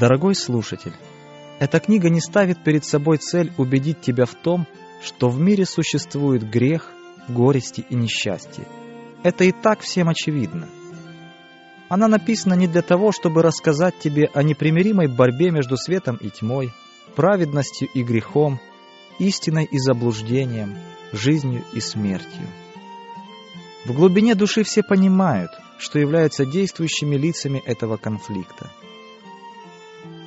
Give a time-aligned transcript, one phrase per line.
[0.00, 0.94] Дорогой слушатель,
[1.58, 4.66] эта книга не ставит перед собой цель убедить тебя в том,
[5.02, 6.90] что в мире существует грех,
[7.28, 8.66] горести и несчастье.
[9.24, 10.70] Это и так всем очевидно.
[11.90, 16.72] Она написана не для того, чтобы рассказать тебе о непримиримой борьбе между светом и тьмой,
[17.14, 18.58] праведностью и грехом,
[19.18, 20.78] истиной и заблуждением,
[21.12, 22.46] жизнью и смертью.
[23.84, 28.70] В глубине души все понимают, что являются действующими лицами этого конфликта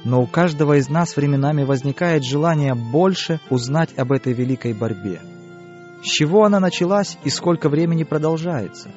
[0.03, 5.21] но у каждого из нас временами возникает желание больше узнать об этой великой борьбе.
[6.03, 8.91] С чего она началась и сколько времени продолжается?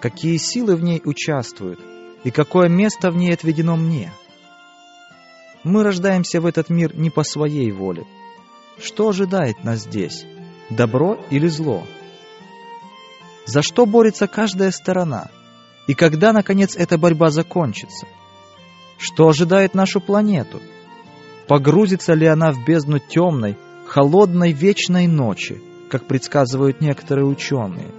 [0.00, 1.78] Какие силы в ней участвуют
[2.24, 4.12] и какое место в ней отведено мне?
[5.62, 8.04] Мы рождаемся в этот мир не по своей воле.
[8.78, 10.24] Что ожидает нас здесь?
[10.70, 11.84] Добро или зло?
[13.46, 15.28] За что борется каждая сторона?
[15.86, 18.06] И когда, наконец, эта борьба закончится?
[19.00, 20.60] Что ожидает нашу планету?
[21.48, 23.56] Погрузится ли она в бездну темной,
[23.86, 27.90] холодной вечной ночи, как предсказывают некоторые ученые?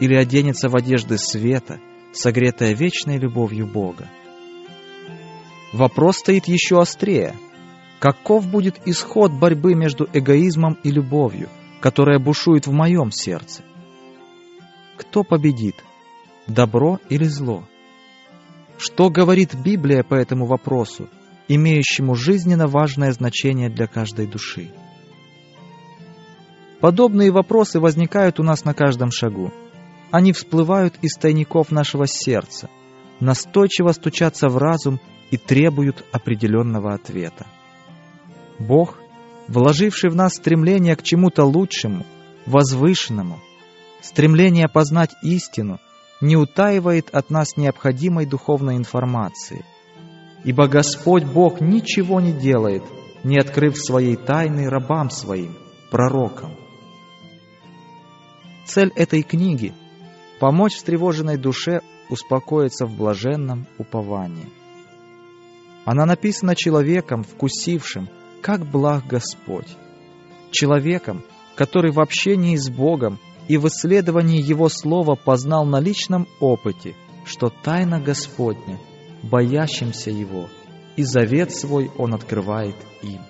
[0.00, 1.78] Или оденется в одежды света,
[2.12, 4.08] согретая вечной любовью Бога?
[5.72, 7.36] Вопрос стоит еще острее.
[8.00, 11.48] Каков будет исход борьбы между эгоизмом и любовью,
[11.80, 13.62] которая бушует в моем сердце?
[14.96, 15.76] Кто победит?
[16.48, 17.62] Добро или зло?
[18.78, 21.08] Что говорит Библия по этому вопросу,
[21.48, 24.70] имеющему жизненно важное значение для каждой души?
[26.80, 29.52] Подобные вопросы возникают у нас на каждом шагу.
[30.12, 32.70] Они всплывают из тайников нашего сердца,
[33.18, 35.00] настойчиво стучатся в разум
[35.32, 37.46] и требуют определенного ответа.
[38.60, 39.00] Бог,
[39.48, 42.06] вложивший в нас стремление к чему-то лучшему,
[42.46, 43.40] возвышенному,
[44.02, 45.80] стремление познать истину,
[46.20, 49.64] не утаивает от нас необходимой духовной информации.
[50.44, 52.82] Ибо Господь Бог ничего не делает,
[53.24, 55.56] не открыв своей тайны рабам своим,
[55.90, 56.52] пророкам.
[58.66, 59.72] Цель этой книги–
[60.40, 61.80] помочь встревоженной душе
[62.10, 64.48] успокоиться в блаженном уповании.
[65.84, 68.08] Она написана человеком, вкусившим,
[68.42, 69.76] как благ Господь,
[70.50, 71.22] человеком,
[71.56, 73.18] который в общении с Богом
[73.48, 76.94] и в исследовании Его Слова познал на личном опыте,
[77.24, 78.78] что тайна Господня,
[79.22, 80.48] боящимся Его,
[80.96, 83.20] и завет свой Он открывает им.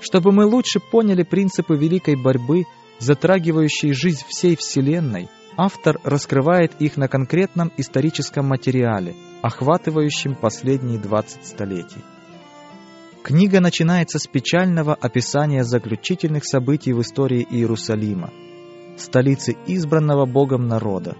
[0.00, 2.64] Чтобы мы лучше поняли принципы великой борьбы,
[2.98, 12.02] затрагивающей жизнь всей Вселенной, автор раскрывает их на конкретном историческом материале, охватывающем последние 20 столетий.
[13.26, 18.32] Книга начинается с печального описания заключительных событий в истории Иерусалима,
[18.96, 21.16] столицы избранного Богом народа.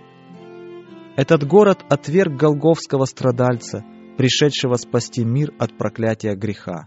[1.17, 3.85] Этот город отверг голговского страдальца,
[4.17, 6.87] пришедшего спасти мир от проклятия греха.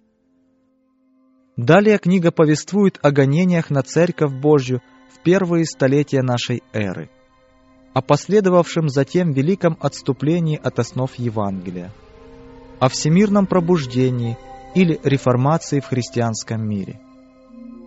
[1.57, 4.81] Далее книга повествует о гонениях на Церковь Божью
[5.13, 7.09] в первые столетия нашей эры,
[7.93, 11.91] о последовавшем затем великом отступлении от основ Евангелия,
[12.79, 14.37] о всемирном пробуждении–
[14.75, 16.99] или реформации в христианском мире,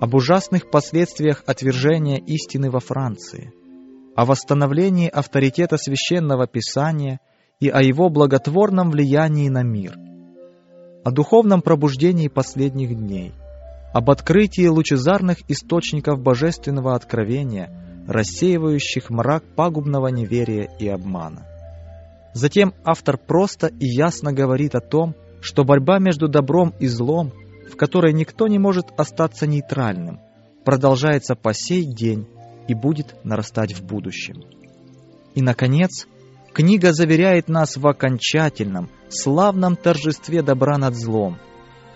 [0.00, 3.52] об ужасных последствиях отвержения истины во Франции,
[4.16, 7.20] о восстановлении авторитета священного писания
[7.60, 9.96] и о его благотворном влиянии на мир,
[11.04, 13.32] о духовном пробуждении последних дней,
[13.92, 21.46] об открытии лучезарных источников божественного откровения, рассеивающих мрак пагубного неверия и обмана.
[22.34, 27.32] Затем автор просто и ясно говорит о том, что борьба между добром и злом,
[27.70, 30.20] в которой никто не может остаться нейтральным,
[30.64, 32.28] продолжается по сей день
[32.68, 34.44] и будет нарастать в будущем.
[35.34, 36.06] И, наконец,
[36.54, 41.38] книга заверяет нас в окончательном, славном торжестве добра над злом,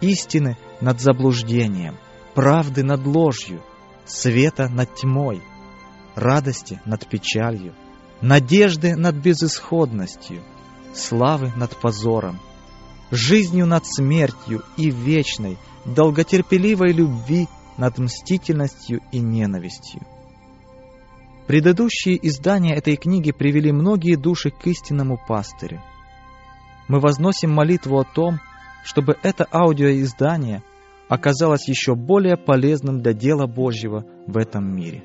[0.00, 1.96] истины над заблуждением,
[2.34, 3.62] правды над ложью,
[4.06, 5.40] света над тьмой,
[6.16, 7.74] радости над печалью,
[8.20, 10.42] надежды над безысходностью,
[10.94, 12.40] славы над позором,
[13.10, 20.02] жизнью над смертью и вечной, долготерпеливой любви над мстительностью и ненавистью.
[21.46, 25.80] Предыдущие издания этой книги привели многие души к истинному пастырю.
[26.88, 28.40] Мы возносим молитву о том,
[28.84, 30.62] чтобы это аудиоиздание
[31.08, 35.04] оказалось еще более полезным для дела Божьего в этом мире.